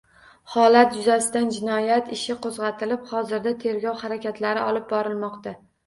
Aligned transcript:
Holat 0.53 0.95
yuzasidan 0.99 1.51
jinoyat 1.59 2.09
ishi 2.19 2.39
qo‘zg‘atilib, 2.47 3.07
hozirda 3.13 3.57
tergov 3.63 4.05
harakatlari 4.05 4.69
olib 4.69 4.93
borilmoqda 4.95 5.61